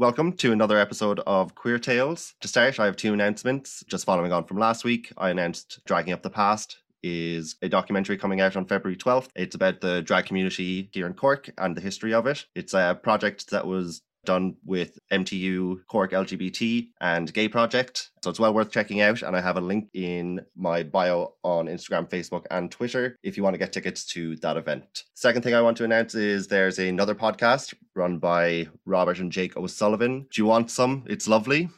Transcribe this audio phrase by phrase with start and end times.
[0.00, 2.34] welcome to another episode of Queer Tales.
[2.40, 3.84] To start, I have two announcements.
[3.86, 8.16] Just following on from last week, I announced Dragging Up the Past is a documentary
[8.16, 9.28] coming out on February 12th.
[9.36, 12.46] It's about the drag community here in Cork and the history of it.
[12.54, 18.10] It's a project that was done with MTU Cork LGBT and Gay Project.
[18.22, 19.22] So it's well worth checking out.
[19.22, 23.42] And I have a link in my bio on Instagram, Facebook, and Twitter if you
[23.42, 25.04] want to get tickets to that event.
[25.14, 29.56] Second thing I want to announce is there's another podcast run by Robert and Jake
[29.56, 30.26] O'Sullivan.
[30.30, 31.04] Do you want some?
[31.08, 31.70] It's lovely.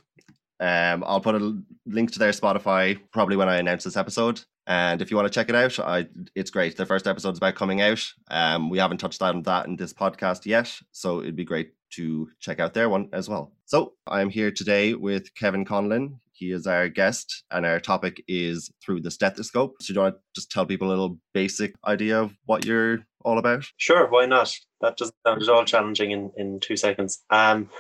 [0.61, 4.43] Um, I'll put a link to their Spotify probably when I announce this episode.
[4.69, 6.77] And if you want to check it out, I, it's great.
[6.77, 8.13] The first episode is about coming out.
[8.31, 12.29] Um, we haven't touched on that in this podcast yet, so it'd be great to
[12.41, 13.53] check out their one as well.
[13.67, 16.19] So I'm here today with Kevin Conlon.
[16.33, 19.77] He is our guest, and our topic is through the stethoscope.
[19.81, 23.07] So, do you want to just tell people a little basic idea of what you're
[23.25, 23.65] all about?
[23.77, 24.53] Sure, why not?
[24.81, 27.23] That doesn't sound at all challenging in, in two seconds.
[27.31, 27.71] Um,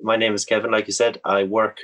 [0.00, 0.70] my name is Kevin.
[0.70, 1.78] Like you said, I work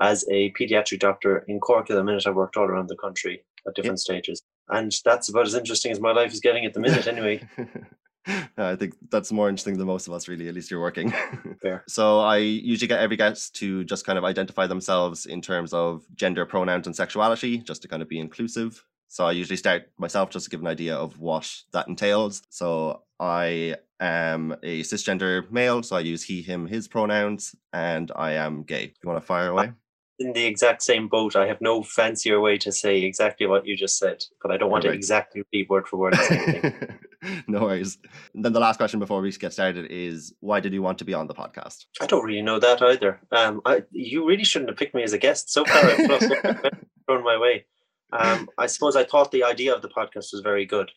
[0.00, 2.26] as a pediatric doctor in Cork at the minute.
[2.26, 4.22] I've worked all around the country at different yep.
[4.22, 4.42] stages.
[4.68, 7.46] And that's about as interesting as my life is getting at the minute, anyway.
[8.56, 10.48] I think that's more interesting than most of us, really.
[10.48, 11.12] At least you're working.
[11.62, 11.84] Fair.
[11.88, 16.04] So I usually get every guest to just kind of identify themselves in terms of
[16.14, 18.84] gender, pronouns, and sexuality, just to kind of be inclusive.
[19.08, 22.42] So I usually start myself just to give an idea of what that entails.
[22.48, 28.32] So I am a cisgender male, so I use he, him, his pronouns, and I
[28.32, 28.94] am gay.
[29.02, 29.72] You want to fire away?
[30.18, 31.36] In the exact same boat.
[31.36, 34.70] I have no fancier way to say exactly what you just said, but I don't
[34.70, 34.90] want right.
[34.90, 36.98] to exactly repeat word for word the same thing.
[37.48, 37.98] no worries.
[38.34, 41.04] And then the last question before we get started is why did you want to
[41.04, 41.86] be on the podcast?
[42.00, 43.20] I don't really know that either.
[43.30, 45.52] Um, I, you really shouldn't have picked me as a guest.
[45.52, 46.60] So far, I've
[47.06, 47.66] thrown my way.
[48.12, 50.90] Um, I suppose I thought the idea of the podcast was very good.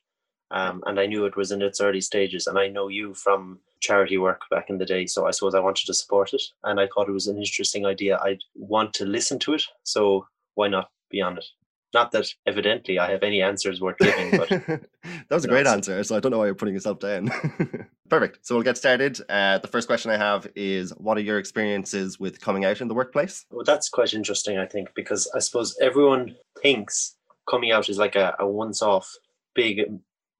[0.51, 2.47] Um, and I knew it was in its early stages.
[2.47, 5.59] And I know you from charity work back in the day, so I suppose I
[5.59, 6.43] wanted to support it.
[6.63, 8.19] And I thought it was an interesting idea.
[8.23, 11.45] I'd want to listen to it, so why not be on it?
[11.93, 14.89] Not that evidently I have any answers worth giving, but that
[15.29, 16.03] was a great answer.
[16.03, 17.31] So I don't know why you're putting yourself down.
[18.09, 18.45] Perfect.
[18.45, 19.17] So we'll get started.
[19.29, 22.89] Uh, the first question I have is What are your experiences with coming out in
[22.89, 23.45] the workplace?
[23.49, 27.15] Well, that's quite interesting, I think, because I suppose everyone thinks
[27.49, 29.09] coming out is like a, a once off
[29.53, 29.85] big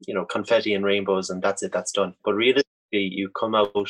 [0.07, 2.16] you know confetti and rainbows and that's it that's done.
[2.23, 3.89] But realistically you come out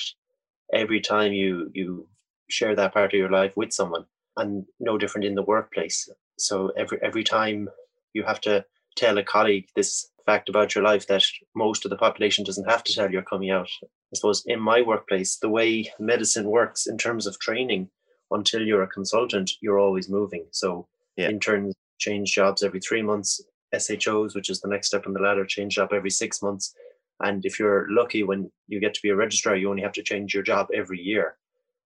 [0.73, 2.07] every time you you
[2.49, 4.05] share that part of your life with someone
[4.37, 6.09] and no different in the workplace.
[6.37, 7.69] So every every time
[8.13, 8.65] you have to
[8.95, 11.23] tell a colleague this fact about your life that
[11.55, 13.69] most of the population doesn't have to tell you're coming out.
[13.83, 17.89] I suppose in my workplace the way medicine works in terms of training
[18.31, 20.45] until you're a consultant you're always moving.
[20.51, 21.29] So yeah.
[21.29, 23.41] interns change jobs every three months
[23.79, 26.73] SHOs, which is the next step in the ladder, change job every six months.
[27.21, 30.03] And if you're lucky, when you get to be a registrar, you only have to
[30.03, 31.37] change your job every year.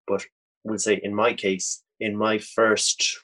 [0.08, 0.26] But
[0.64, 3.20] we'll say in my case, in my first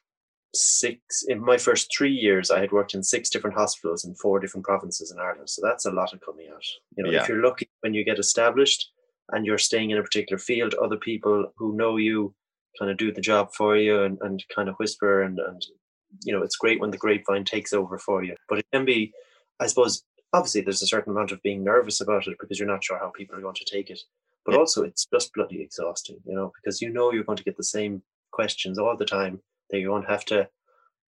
[0.53, 4.40] six, in my first three years, I had worked in six different hospitals in four
[4.40, 5.50] different provinces in Ireland.
[5.50, 6.64] So that's a lot of coming out.
[6.97, 7.22] You know, yeah.
[7.22, 8.92] if you're lucky when you get established
[9.32, 12.36] and you're staying in a particular field, other people who know you
[12.78, 15.66] kind of do the job for you and, and kind of whisper and, and
[16.23, 18.35] you know it's great when the grapevine takes over for you.
[18.49, 19.13] But it can be
[19.59, 22.83] i suppose obviously there's a certain amount of being nervous about it because you're not
[22.83, 23.99] sure how people are going to take it.
[24.45, 24.59] But yeah.
[24.59, 27.63] also it's just bloody exhausting you know because you know you're going to get the
[27.63, 28.01] same
[28.31, 30.49] questions all the time that you won't have to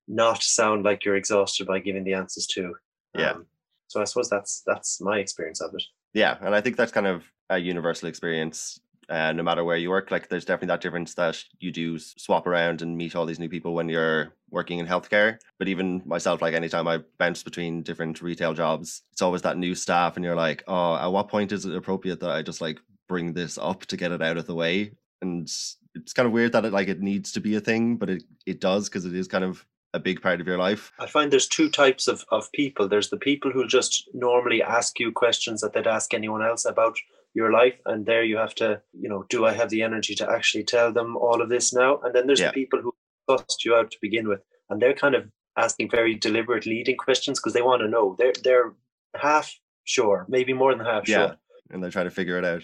[0.07, 2.75] not sound like you're exhausted by giving the answers to.
[3.13, 3.31] Yeah.
[3.31, 3.45] Um,
[3.87, 5.83] so i suppose that's that's my experience of it.
[6.13, 8.79] Yeah and i think that's kind of a universal experience
[9.09, 10.11] uh, no matter where you work.
[10.11, 13.49] Like there's definitely that difference that you do swap around and meet all these new
[13.49, 15.39] people when you're working in healthcare.
[15.59, 19.75] But even myself, like anytime I bounce between different retail jobs, it's always that new
[19.75, 22.79] staff, and you're like, oh, at what point is it appropriate that I just like
[23.07, 24.91] bring this up to get it out of the way?
[25.21, 28.09] And it's kind of weird that it like it needs to be a thing, but
[28.09, 30.91] it it does because it is kind of a big part of your life?
[30.99, 32.87] I find there's two types of, of people.
[32.87, 36.97] There's the people who just normally ask you questions that they'd ask anyone else about
[37.37, 40.29] your life and there you have to you know do i have the energy to
[40.29, 41.99] actually tell them all of this now?
[42.03, 42.47] And then there's yeah.
[42.47, 42.93] the people who
[43.27, 47.39] bust you out to begin with and they're kind of asking very deliberate leading questions
[47.39, 48.15] because they want to know.
[48.17, 48.73] They're they're
[49.15, 49.53] half
[49.83, 51.15] sure maybe more than half yeah.
[51.15, 51.37] sure.
[51.69, 52.63] and they're trying to figure it out.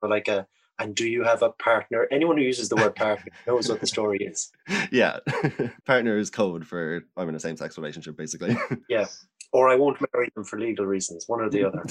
[0.00, 0.44] But like a uh,
[0.78, 2.08] and do you have a partner?
[2.10, 4.50] Anyone who uses the word partner knows what the story is.
[4.90, 5.18] Yeah
[5.84, 8.56] partner is code for i'm in a same-sex relationship basically.
[8.88, 9.06] Yeah
[9.52, 11.82] or i won't marry them for legal reasons one or the other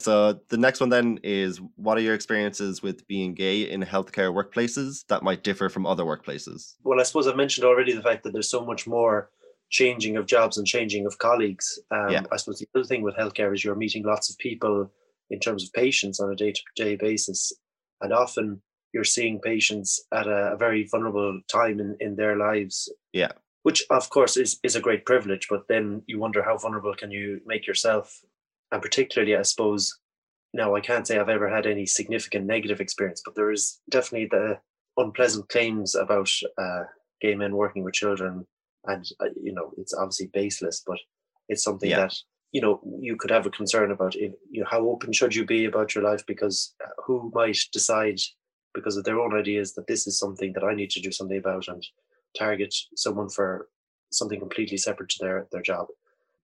[0.00, 4.32] So the next one then is what are your experiences with being gay in healthcare
[4.32, 6.74] workplaces that might differ from other workplaces?
[6.84, 9.30] Well, I suppose I've mentioned already the fact that there's so much more
[9.70, 11.78] changing of jobs and changing of colleagues.
[11.90, 12.22] Um, yeah.
[12.30, 14.90] I suppose the other thing with healthcare is you're meeting lots of people
[15.30, 17.52] in terms of patients on a day-to-day basis,
[18.00, 18.62] and often
[18.94, 22.90] you're seeing patients at a, a very vulnerable time in, in their lives.
[23.12, 23.32] Yeah.
[23.64, 27.10] Which of course is, is a great privilege, but then you wonder how vulnerable can
[27.10, 28.22] you make yourself?
[28.72, 29.98] And particularly I suppose
[30.54, 34.28] now I can't say I've ever had any significant negative experience, but there is definitely
[34.30, 34.58] the
[34.96, 36.30] unpleasant claims about
[36.60, 36.84] uh,
[37.20, 38.46] gay men working with children,
[38.86, 40.98] and uh, you know it's obviously baseless, but
[41.48, 42.00] it's something Yeah.
[42.00, 42.14] that
[42.52, 44.16] you know you could have a concern about.
[44.16, 46.24] If, you know, how open should you be about your life?
[46.26, 48.18] Because uh, who might decide
[48.74, 51.38] because of their own ideas that this is something that I need to do something
[51.38, 51.82] about and
[52.38, 53.68] target someone for
[54.12, 55.88] something completely separate to their their job.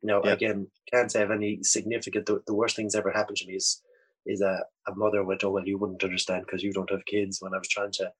[0.04, 0.32] Now, Yeah.
[0.32, 2.26] again, can't say I have any significant.
[2.26, 3.82] The, the worst things ever happened to me is
[4.26, 7.42] is a, a mother went, oh well, you wouldn't understand because you don't have kids.
[7.42, 8.12] When I was trying to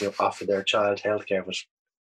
[0.00, 1.56] you know, offer their child healthcare, but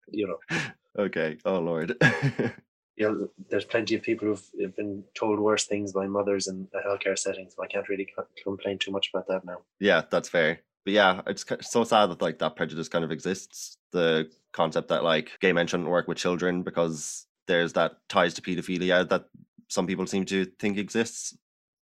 [0.08, 0.60] you know,
[0.98, 1.38] Okay.
[1.44, 1.96] Oh Lord.
[2.96, 6.68] you know, there's plenty of people who've have been told worse things by mothers in
[6.74, 8.08] a healthcare setting, so I can't really
[8.44, 9.58] complain too much about that now.
[9.78, 10.60] yeah, that's fair.
[10.84, 13.76] But yeah, it's so sad that like that prejudice kind of exists.
[13.92, 18.42] The concept that like gay men shouldn't work with children because there's that ties to
[18.42, 19.24] pedophilia that
[19.68, 21.36] some people seem to think exists,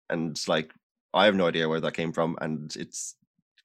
[0.10, 0.72] and like
[1.14, 3.16] I have no idea where that came from, and it's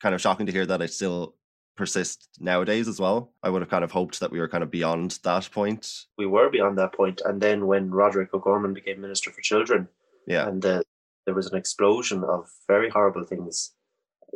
[0.03, 1.35] kind of shocking to hear that it still
[1.77, 3.33] persists nowadays as well.
[3.43, 6.07] I would have kind of hoped that we were kind of beyond that point.
[6.17, 9.87] We were beyond that point, and then when Roderic O'Gorman became Minister for Children,
[10.27, 13.73] Yeah, and there was an explosion of very horrible things,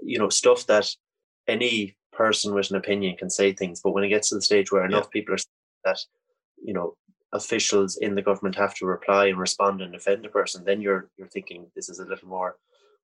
[0.02, 0.86] you know, stuff that
[1.48, 4.70] any person with an opinion can say things, but when it gets to the stage
[4.70, 5.98] where enough people are saying that,
[6.62, 6.94] you know,
[7.34, 11.10] officials in the government have to reply and respond and defend a person, then you're
[11.18, 12.56] you're thinking this is a little more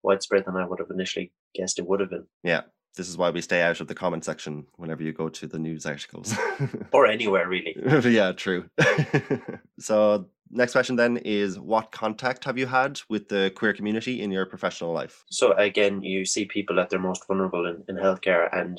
[0.02, 2.62] widespread than I would have initially guessed it would have been, yeah.
[2.96, 5.60] This is why we stay out of the comment section whenever you go to the
[5.60, 6.34] news articles.
[6.92, 7.76] or anywhere really.
[8.10, 8.68] yeah, true.
[9.78, 14.32] so, next question then is what contact have you had with the queer community in
[14.32, 15.24] your professional life?
[15.30, 18.76] So again, you see people at their most vulnerable in, in healthcare, and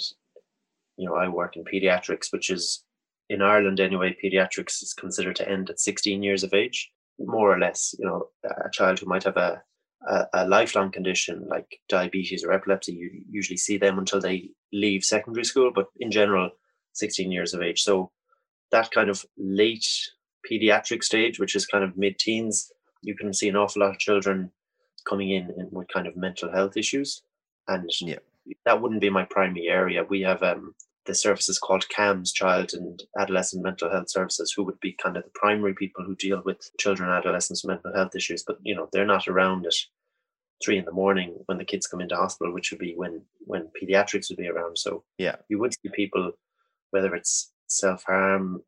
[0.98, 2.84] you know, I work in pediatrics, which is
[3.32, 4.16] in Ireland anyway.
[4.24, 7.96] Pediatrics is considered to end at 16 years of age, more or less.
[7.98, 9.62] You know, a child who might have a
[10.08, 15.04] a, a lifelong condition like diabetes or epilepsy, you usually see them until they leave
[15.04, 16.50] secondary school, but in general,
[16.94, 17.82] 16 years of age.
[17.82, 18.12] So
[18.72, 19.86] that kind of late
[20.50, 22.72] pediatric stage, which is kind of mid-teens,
[23.04, 24.52] you can see an awful lot of children
[25.08, 27.24] coming in, in with kind of mental health issues,
[27.68, 28.20] and Yeah.
[28.66, 30.04] that wouldn't be my primary area.
[30.04, 30.74] We have um,
[31.06, 35.24] the services called CAMHS, Child and Adolescent Mental Health Services, who would be kind of
[35.24, 38.44] the primary people who deal with children and adolescents' mental health issues.
[38.46, 39.74] But you know, they're not around at
[40.64, 43.70] three in the morning when the kids come into hospital, which would be when when
[43.82, 44.78] pediatrics would be around.
[44.78, 45.38] So Yeah.
[45.50, 46.34] you would see people,
[46.92, 48.64] whether it's self harm,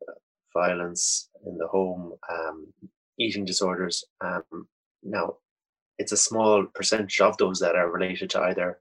[0.52, 2.72] violence in the home, um,
[3.18, 4.04] eating disorders.
[4.20, 4.68] Um,
[5.02, 5.36] now,
[5.98, 8.80] it's a small percentage of those that are related to either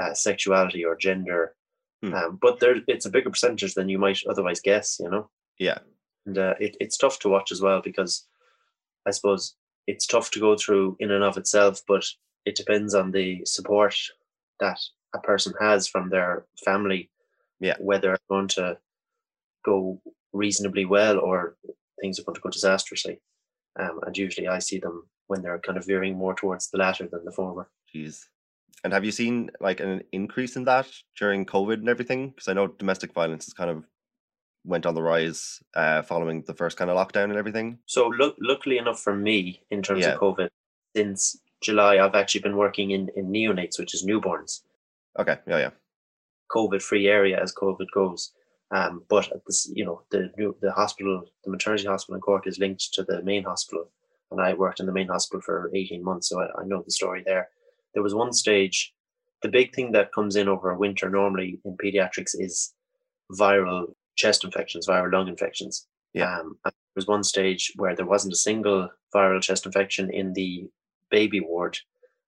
[0.00, 1.54] uh, sexuality or gender,
[2.02, 2.14] Hmm.
[2.14, 4.98] um, but there it's a bigger percentage than you might otherwise guess.
[5.00, 5.78] You know, Yeah,
[6.26, 8.26] and uh, it, it's tough to watch as well because
[9.06, 9.54] I suppose
[9.86, 12.04] it's tough to go through in and of itself, but
[12.44, 13.96] it depends on the support
[14.60, 14.78] that
[15.14, 17.10] a person has from their family.
[17.60, 17.76] Yeah.
[17.78, 18.76] whether it's going to
[19.64, 20.00] go
[20.32, 21.56] reasonably well or
[22.00, 23.20] things are going to go disastrously.
[23.78, 27.06] Um, and usually I see them when they're kind of veering more towards the latter
[27.06, 27.70] than the former.
[27.94, 28.24] jeez.
[28.84, 32.30] And have you seen like an increase in that during COVID and everything?
[32.30, 33.84] Because I know domestic violence has kind of
[34.64, 37.78] went on the rise uh, following the first kind of lockdown and everything.
[37.86, 40.14] So look, luckily enough for me, in terms Yeah.
[40.14, 40.48] of COVID,
[40.96, 44.62] since July, I've actually been working in, in neonates, which is newborns,
[45.18, 45.70] Okay, yeah, yeah,
[46.50, 48.32] COVID-free area as COVID goes.
[48.70, 52.46] Um, but at this, you know, the new the hospital, the maternity hospital in Cork
[52.46, 53.90] is linked to the main hospital,
[54.30, 56.90] and I worked in the main hospital for eighteen months, so I, I know the
[56.90, 57.50] story there.
[57.94, 58.92] There was one stage,
[59.42, 62.74] the big thing that comes in over a winter normally in pediatrics is
[63.32, 65.86] viral chest infections, viral lung infections.
[66.14, 66.38] Yeah.
[66.40, 70.68] Um, there was one stage where there wasn't a single viral chest infection in the
[71.10, 71.78] baby ward,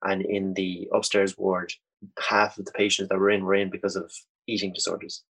[0.02, 1.72] and in the upstairs ward,
[2.28, 4.10] half of the patients that were in were in because of
[4.46, 5.22] eating disorders.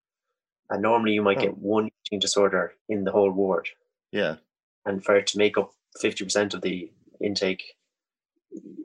[0.70, 1.42] And normally you might Oh.
[1.42, 3.68] get one eating disorder in the whole ward.
[4.12, 4.36] yeah,
[4.86, 5.72] And for it to make up
[6.02, 7.62] 50% of the intake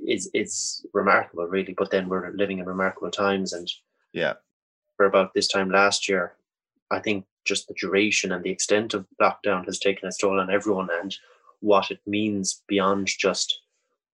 [0.08, 1.74] is is remarkable really.
[1.78, 3.68] But then we're living in remarkable times and
[4.14, 4.34] yeah,
[4.98, 6.34] for about this time last year,
[6.92, 10.52] I think just the duration and the extent of lockdown has taken its toll on
[10.52, 11.16] everyone and
[11.62, 13.60] what it means beyond just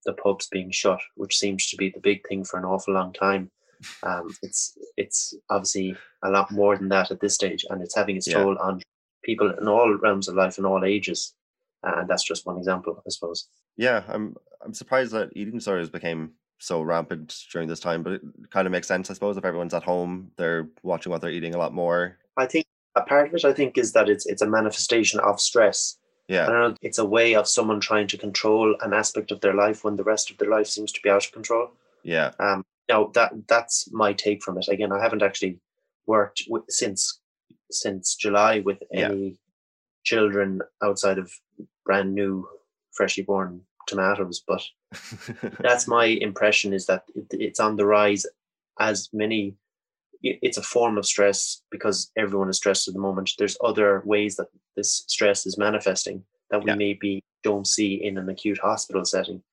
[0.06, 3.14] the pubs being shut, which seems to be the big thing for an awful long
[3.14, 3.52] time.
[4.04, 8.16] Um, it's it's obviously a lot more than that at this stage, and it's having
[8.16, 8.36] its Yeah.
[8.36, 8.82] toll on
[9.24, 11.35] people in all realms of life in all ages.
[11.86, 13.48] And that's just one example, I suppose.
[13.78, 14.04] yeah.
[14.08, 18.66] I'm I'm surprised that eating disorders became so rampant during this time, but it kind
[18.66, 21.58] of makes sense, I suppose, if everyone's at home, they're watching what they're eating a
[21.60, 22.18] lot more.
[22.38, 22.66] I think
[22.96, 25.98] a part of it, I think, is that it's it's a manifestation of stress.
[26.28, 26.46] Yeah.
[26.48, 29.54] I don't know, it's a way of someone trying to control an aspect of their
[29.54, 31.70] life when the rest of their life seems to be out of control.
[32.04, 32.32] Yeah.
[32.40, 34.68] Um, now that that's my take from it.
[34.68, 35.60] Again, I haven't actually
[36.08, 37.20] worked with, since
[37.70, 39.10] since July with Yeah.
[39.12, 39.38] any
[40.04, 41.32] children outside of
[41.86, 42.48] brand new,
[42.94, 44.62] freshly born tomatoes, but
[45.60, 48.26] that's my impression is that it, it's on the rise
[48.80, 49.56] as many
[50.24, 54.38] it's a form of stress because everyone is stressed at the moment there's other ways
[54.38, 56.76] that this stress is manifesting that we Yeah.
[56.76, 59.44] maybe don't see in an acute hospital setting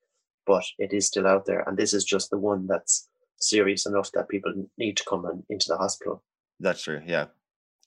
[0.47, 3.09] but it is still out there and this is just the one that's
[3.39, 6.23] serious enough that people need to come in, into the hospital
[6.61, 7.03] That's true.
[7.05, 7.27] Yeah.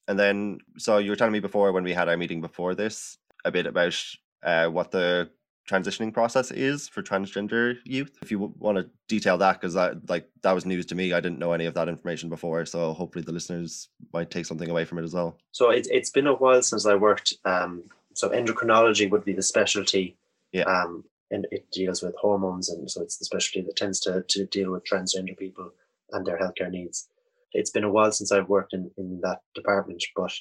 [0.08, 3.18] And then, so you were telling me before when we had our meeting before this
[3.46, 3.98] a bit about
[4.46, 5.30] uh, what the
[5.70, 8.16] transitioning process is for transgender youth.
[8.22, 11.12] If you want to detail that, because that like that was news to me.
[11.12, 14.70] I didn't know any of that information before, so hopefully the listeners might take something
[14.70, 15.38] away from it as well.
[15.52, 17.84] so it, it's been a while since i worked um,
[18.14, 20.16] so endocrinology would be the specialty
[20.52, 20.64] Yeah.
[20.76, 24.46] um, and it deals with hormones and so it's the specialty that tends to, to
[24.46, 25.72] deal with transgender people
[26.12, 27.10] and their healthcare needs
[27.54, 30.34] it's been a while since i've worked in, in that department but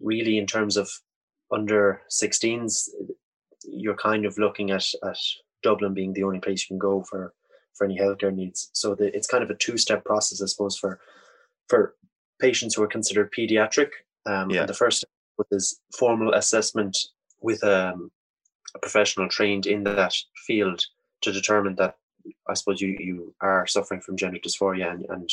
[0.00, 0.88] really in terms of
[1.52, 2.88] under 16s
[3.68, 5.18] you're kind of looking at, at
[5.62, 7.32] dublin being the only place you can go for
[7.74, 11.00] for any healthcare needs so the, it's kind of a two-step process i suppose for
[11.68, 11.94] for
[12.40, 13.90] patients who are considered pediatric
[14.26, 14.60] um, Yeah.
[14.60, 15.10] and the first step
[15.50, 16.96] is formal assessment
[17.40, 18.10] with um,
[18.74, 20.14] a professional trained in that
[20.46, 20.84] field
[21.22, 21.96] to determine that
[22.48, 25.30] I suppose you, you are suffering from gender dysphoria and, and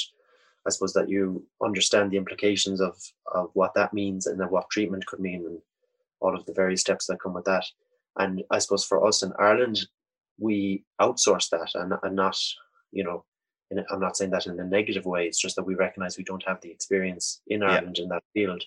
[0.66, 2.98] I suppose that you understand the implications of,
[3.34, 5.60] of what that means and then what treatment could mean and
[6.20, 7.66] all of the various steps that come with that.
[8.18, 9.86] And I suppose for us in Ireland,
[10.38, 12.38] we outsource that and, and not,
[12.92, 13.26] you know,
[13.90, 15.26] I'm not saying that in a negative way.
[15.26, 17.70] It's just that we recognize we don't have the experience in Yeah.
[17.70, 18.64] Ireland in that field.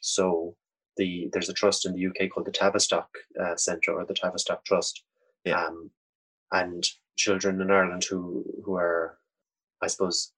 [0.00, 0.56] So
[0.96, 3.08] the there's a trust in the UK called the Tavistock
[3.40, 5.04] uh, Centre or the Tavistock Trust.
[5.44, 5.64] Yeah.
[5.64, 5.90] Um,
[6.52, 6.84] and
[7.16, 9.18] children in Ireland who who are,
[9.82, 10.32] I suppose,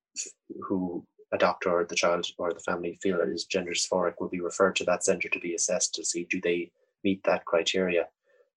[0.69, 4.40] who a doctor or the child or the family feel is gender dysphoric will be
[4.40, 6.71] referred to that centre to be assessed to see do they
[7.02, 8.07] meet that criteria.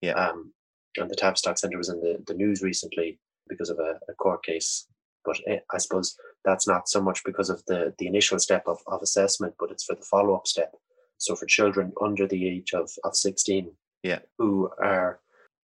[0.02, 0.14] Yeah.
[0.14, 0.54] Um,
[0.98, 4.44] and the Tavistock Centre was in the, the news recently because of a, a court
[4.44, 4.88] case.
[5.24, 8.80] But eh, I suppose that's not so much because of the, the initial step of,
[8.88, 10.74] of assessment, but it's for the follow up step.
[11.18, 13.72] So for children under the age of, of 16
[14.04, 14.20] Yeah.
[14.38, 15.20] who are,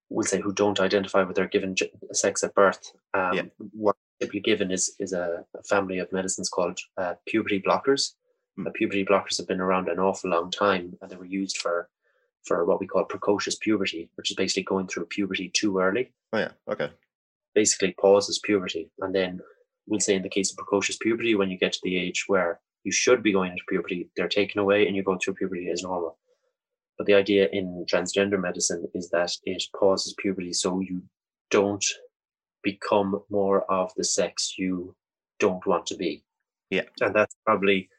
[0.10, 1.76] we'll say, who don't identify with their given
[2.14, 3.44] sex at birth, um, Yeah.
[3.74, 8.14] what typically given is, is a, a family of medicines called uh, puberty blockers.
[8.58, 8.68] Hmm.
[8.68, 11.90] Uh, puberty blockers have been around an awful long time and they were used for
[12.46, 16.40] for what we call precocious puberty, which is basically going through puberty too early Oh
[16.40, 16.52] yeah.
[16.70, 16.90] Okay.
[17.54, 18.90] basically pauses puberty.
[19.00, 19.42] And then
[19.88, 22.60] we'll say in the case of precocious puberty, when you get to the age where
[22.84, 25.84] you should be going into puberty, they're taken away and you go through puberty as
[25.84, 26.18] normal.
[26.98, 31.04] But the idea in transgender medicine is that it pauses puberty so you
[31.50, 31.84] don't
[32.64, 34.96] become more of the sex you
[35.40, 36.24] don't want to be.
[36.70, 36.84] Yeah.
[37.02, 37.90] And that's probably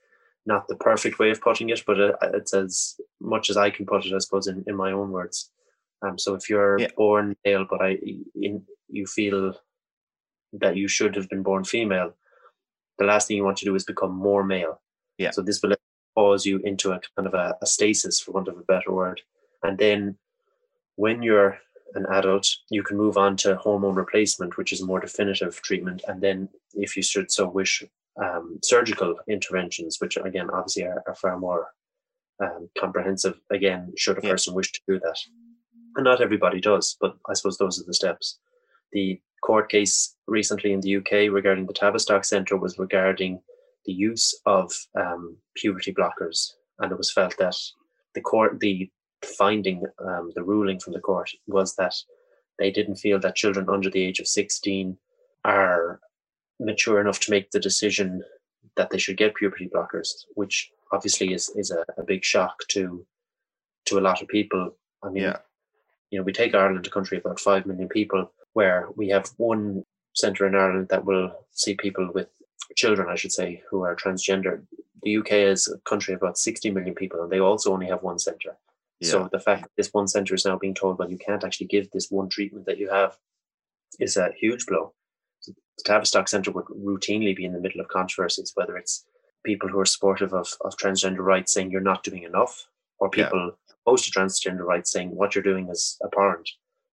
[0.46, 1.98] not the perfect way of putting it, but
[2.34, 5.50] it's as much as I can put it, I suppose, in, in my own words.
[6.02, 6.88] Um, so if you're Yeah.
[6.96, 7.98] born male, but I
[8.34, 9.54] in you feel
[10.52, 12.14] that you should have been born female,
[12.98, 14.82] the last thing you want to do is become more male.
[15.16, 15.30] Yeah.
[15.30, 15.74] So this will
[16.14, 19.22] cause you into a kind of a, a stasis, for want of a better word.
[19.62, 20.18] And then
[20.96, 21.58] when you're
[21.94, 26.02] an adult, you can move on to hormone replacement, which is a more definitive treatment.
[26.08, 27.84] And then, if you should so wish,
[28.22, 31.68] um, surgical interventions, which again, obviously, are, are far more
[32.42, 33.40] um, comprehensive.
[33.50, 34.32] Again, should a Yeah.
[34.32, 35.18] person wish to do that.
[35.96, 38.38] And not everybody does, but I suppose those are the steps.
[38.92, 43.42] The court case recently in the UK regarding the Tavistock Centre was regarding
[43.84, 47.56] the use of um, puberty blockers, and it was felt that
[48.14, 48.90] the court, the
[49.38, 51.94] finding, um, the ruling from the court was that
[52.58, 54.96] they didn't feel that children under the age of 16
[55.44, 56.00] are
[56.64, 58.22] mature enough to make the decision
[58.76, 63.04] that they should get puberty blockers, which obviously is is a, a big shock to
[63.86, 64.76] to a lot of people.
[65.02, 65.38] I mean, Yeah.
[66.10, 69.26] you know, we take Ireland, a country of about five million people, where we have
[69.38, 72.28] one centre in Ireland that will see people with
[72.76, 74.62] children, I should say, who are transgender.
[75.02, 78.02] The UK is a country of about 60 million people, and they also only have
[78.02, 78.56] one centre.
[79.00, 79.10] Yeah.
[79.10, 81.66] So the fact that this one centre is now being told, well, you can't actually
[81.66, 83.18] give this one treatment that you have
[83.98, 84.94] is a huge blow.
[85.78, 89.04] The Tavistock Centre would routinely be in the middle of controversies, whether it's
[89.44, 93.24] people who are supportive of, of transgender rights saying you're not doing enough, or Yeah.
[93.26, 96.48] people opposed to transgender rights saying what you're doing is abhorrent.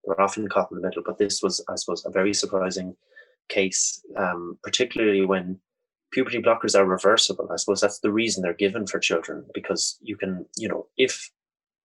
[0.06, 2.96] They're often caught in the middle, but this was, I suppose, a very surprising
[3.50, 5.60] case, um, particularly when
[6.12, 7.52] puberty blockers are reversible.
[7.52, 11.30] I suppose that's the reason they're given for children because you can, you know, if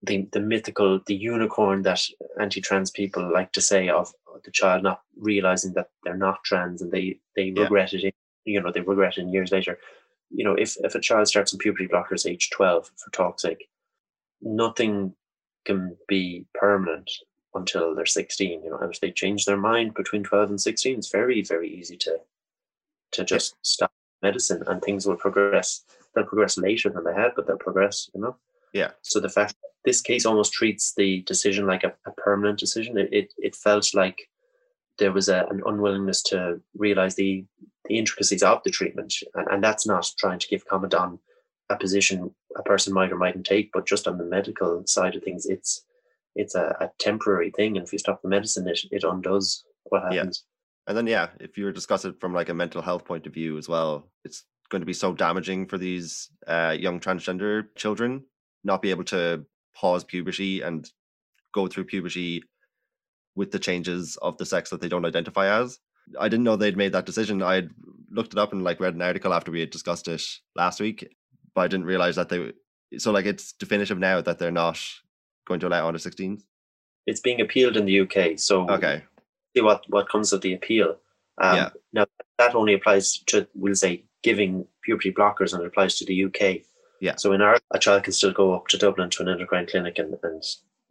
[0.03, 2.03] the the mythical, the unicorn that
[2.41, 6.91] anti-trans people like to say of the child not realizing that they're not trans and
[6.91, 7.63] they they Yeah.
[7.63, 8.15] regret it,
[8.45, 9.79] you know, they regret it in years later.
[10.31, 13.69] You know, if if a child starts on puberty blockers age twelve, for talk's sake,
[14.43, 15.15] nothing
[15.65, 17.11] can be permanent
[17.55, 20.99] until they're 16 you know and if they change their mind between 12 and 16
[20.99, 22.19] it's very very easy to
[23.13, 27.47] to just stop medicine and things will progress they'll progress later than they had but
[27.47, 28.37] they'll progress you know
[28.73, 28.91] Yeah.
[29.03, 32.99] so the fact this case almost treats the decision like a, a permanent decision.
[32.99, 34.29] It, it it felt like
[34.99, 37.45] there was a, an unwillingness to realize the
[37.87, 39.15] the intricacies of the treatment.
[39.35, 41.19] And, and that's not trying to give comment on
[41.71, 45.23] a position a person might or mightn't take but just on the medical side of
[45.23, 45.83] things it's
[46.37, 47.77] it's a, a temporary thing.
[47.77, 50.19] And if you stop the medicine it, it undoes what Yeah.
[50.19, 50.45] happens.
[50.87, 53.27] And then yeah, if you were to discuss it from like a mental health point
[53.27, 57.67] of view as well, it's going to be so damaging for these uh, young transgender
[57.77, 58.25] children
[58.65, 59.45] not be able to
[59.77, 60.91] pause puberty and
[61.53, 62.43] go through puberty
[63.37, 65.79] with the changes of the sex that they don't identify as.
[66.21, 67.43] I didn't know they'd made that decision.
[67.43, 67.71] I had
[68.11, 70.23] looked it up and like read an article after we had discussed it
[70.55, 71.09] last week,
[71.55, 72.53] but I didn't realize that they.
[72.99, 74.79] So like it's definitive now that they're not
[75.47, 76.43] going to allow under 16s.
[77.07, 79.03] it's being appealed in the uk so Okay.
[79.55, 80.97] see what what comes of the appeal
[81.43, 81.69] um, Yeah.
[81.93, 82.07] now
[82.39, 86.41] that only applies to we'll say giving puberty blockers and it applies to the uk
[87.05, 87.17] Yeah.
[87.17, 89.99] so in our a child can still go up to dublin to an endocrine clinic
[89.99, 90.43] and, and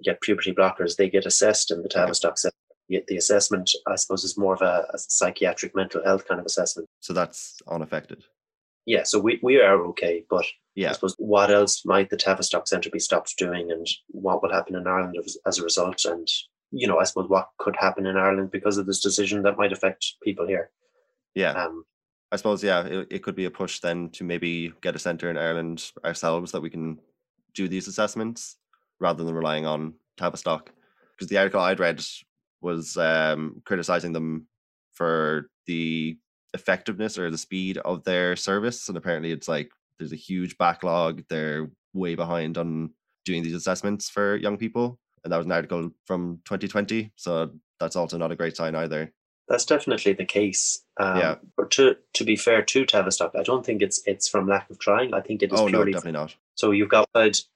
[0.04, 2.54] get puberty blockers they get assessed in the tavistock set
[2.90, 6.46] the, the assessment i suppose is more of a, a psychiatric mental health kind of
[6.46, 8.24] assessment So that's unaffected.
[8.86, 10.90] yeah so we, we are okay but yeah.
[10.90, 14.76] I suppose what else might the Tavistock Centre be stopped doing, and what will happen
[14.76, 16.04] in Ireland as, as a result?
[16.06, 16.28] And
[16.72, 19.72] you know, I suppose what could happen in Ireland because of this decision that might
[19.72, 20.72] affect people here.
[21.36, 21.52] Yeah.
[21.52, 21.86] Um,
[22.34, 25.30] I suppose, yeah, it, it could be a push then to maybe get a centre
[25.30, 27.00] in Ireland ourselves that we can
[27.54, 28.58] do these assessments
[29.00, 30.72] rather than relying on Tavistock.
[31.12, 32.04] Because the article I'd read
[32.60, 34.48] was um, criticizing them
[34.94, 36.18] for the
[36.56, 38.88] effectiveness or the speed of their service.
[38.88, 39.70] And apparently it's like
[40.00, 41.22] there's a huge backlog.
[41.30, 42.90] They're way behind on
[43.26, 44.98] doing these assessments for young people.
[45.24, 47.12] And that was an article from 2020.
[47.16, 49.14] So that's also not a great sign either.
[49.48, 50.84] That's definitely the case.
[51.00, 51.36] Um, Yeah.
[51.58, 54.80] But to to be fair to Tavistock, I don't think it's it's from lack of
[54.80, 55.14] trying.
[55.14, 56.36] I think it is Oh, no, purely definitely not.
[56.56, 57.08] so you've got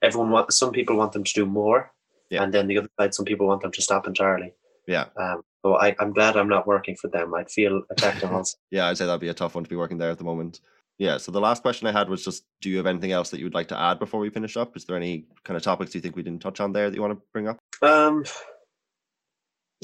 [0.02, 1.92] everyone want some people want them to do more,
[2.30, 2.44] Yeah.
[2.44, 4.54] and then the other side some people want them to stop entirely.
[4.88, 5.06] Yeah.
[5.18, 7.34] Um, so I, I'm glad I'm not working for them.
[7.34, 8.56] I'd feel attacked on sides.
[8.72, 10.62] Yeah, I'd say that'd be a tough one to be working there at the moment.
[10.98, 11.18] Yeah.
[11.18, 13.46] So the last question I had was just do you have anything else that you
[13.46, 14.76] would like to add before we finish up?
[14.78, 17.02] Is there any kind of topics you think we didn't touch on there that you
[17.02, 17.60] want to bring up?
[17.82, 18.24] Um,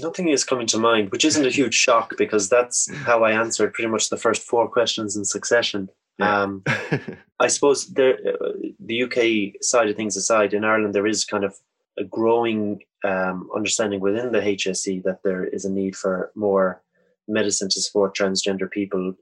[0.02, 3.74] nothing is coming to mind, which isn't a huge shock because that's how I answered
[3.74, 5.90] pretty much the first four questions in succession.
[6.20, 6.42] Yeah.
[6.42, 6.64] Um,
[7.40, 11.44] I suppose there, uh, the UK side of things aside, in Ireland there is kind
[11.44, 11.56] of
[11.98, 16.82] a growing um, understanding within the HSE that there is a need for more
[17.28, 19.14] medicine to support transgender people,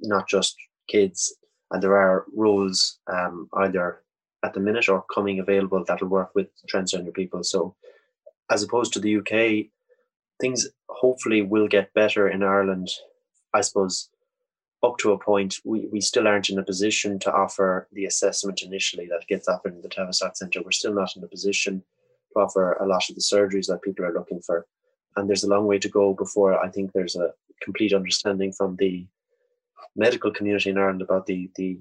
[0.00, 0.56] not just
[0.88, 1.34] kids.
[1.70, 4.02] And there are roles um, either
[4.42, 7.44] at the minute or coming available that'll work with transgender people.
[7.44, 7.74] So,
[8.50, 9.70] as opposed to the UK,
[10.40, 12.88] things hopefully will get better in Ireland.
[13.54, 14.10] I suppose
[14.82, 18.62] up to a point, we, we still aren't in a position to offer the assessment
[18.62, 20.62] initially that gets offered in the Tavistock Centre.
[20.62, 21.82] We're still not in a position
[22.32, 24.66] to offer a lot of the surgeries that people are looking for.
[25.16, 28.76] And there's a long way to go before I think there's a complete understanding from
[28.76, 29.06] the
[29.96, 31.78] medical community in Ireland about the, the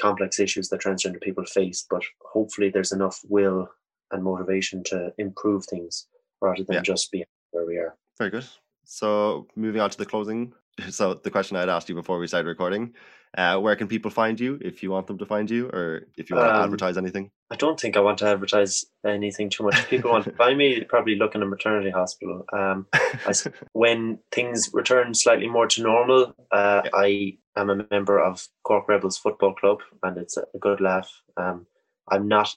[0.00, 1.86] complex issues that transgender people face.
[1.88, 3.68] But hopefully there's enough will
[4.10, 6.06] and motivation to improve things
[6.40, 6.82] rather than Yeah.
[6.82, 7.96] just be where we are.
[8.18, 8.46] Very good.
[8.84, 10.52] So moving on to the closing.
[10.88, 12.94] So the question I'd asked you before we started recording,
[13.36, 16.30] uh, where can people find you if you want them to find you or if
[16.30, 17.30] you want to Um, advertise anything?
[17.50, 19.78] I don't think I want to advertise anything too much.
[19.78, 22.46] If people want to find me, probably look in a maternity hospital.
[22.54, 22.86] Um,
[23.74, 26.90] when things return slightly more to normal, uh, Yeah.
[26.94, 31.10] I am a member of Cork Rebels Football Club, and it's a good laugh.
[31.36, 31.66] Um,
[32.10, 32.56] I'm not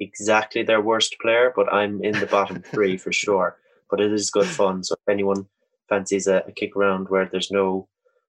[0.00, 3.58] exactly their worst player, but I'm in the bottom three for sure.
[3.90, 4.82] But it is good fun.
[4.84, 5.46] So if anyone
[5.88, 7.88] fancies a, a kick around where there's no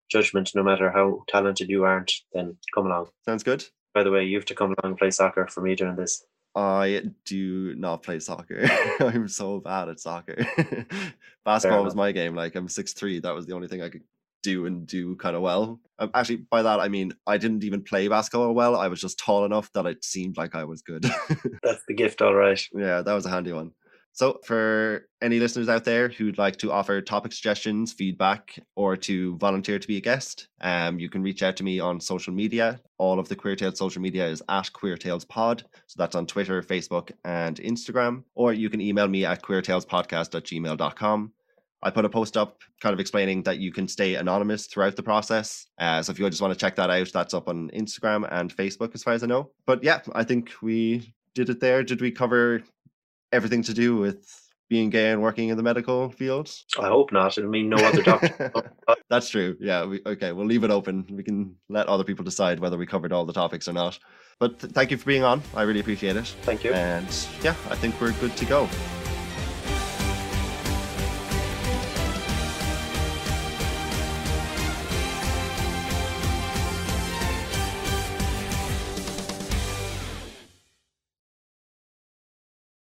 [0.10, 3.08] judgment, no matter how talented you aren't, then come along.
[3.26, 3.66] Sounds good.
[3.94, 6.24] By the way, you have to come along and play soccer for me during this.
[6.56, 8.66] I do not play soccer.
[9.00, 10.46] I'm so bad at soccer.
[11.46, 12.34] Basketball was my game.
[12.34, 13.20] Like I'm six three.
[13.20, 14.04] That was the only thing I could
[14.42, 15.82] do and do kind of well.
[16.00, 18.76] Um, actually, by that I mean I didn't even play basketball well.
[18.78, 21.04] I was just tall enough that it seemed like I was good.
[21.64, 22.62] That's the gift, all right.
[22.74, 23.72] yeah, that was a handy one.
[24.16, 29.36] So, for any listeners out there who'd like to offer topic suggestions, feedback, or to
[29.40, 32.80] volunteer to be a guest, um, you can reach out to me on social media.
[32.98, 35.66] All of the Queer Tales social media is at Queer Tales Pod.
[35.88, 38.24] So that's on Twitter, Facebook, and Instagram.
[38.36, 41.32] Or you can email me at queertalespodcast.gmail.com.
[41.84, 45.04] I put a post up kind of explaining that you can stay anonymous throughout the
[45.04, 45.68] process.
[45.78, 48.56] Uh, so if you just want to check that out, that's up on Instagram and
[48.56, 49.52] Facebook, as far as I know.
[49.66, 51.84] But yeah, I think we did it there.
[51.84, 52.64] Did we cover
[53.36, 56.52] everything to do with being gay and working in the medical field?
[56.80, 57.38] I hope not.
[57.38, 58.52] I mean, no other doctor.
[59.10, 59.56] That's true.
[59.60, 59.86] Yeah.
[59.86, 60.32] We, okay.
[60.32, 61.06] We'll leave it open.
[61.12, 64.00] We can let other people decide whether we covered all the topics or not.
[64.40, 65.42] But th- thank you for being on.
[65.54, 66.26] I really appreciate it.
[66.42, 66.74] Thank you.
[66.74, 67.08] And
[67.44, 68.68] yeah, I think we're good to go.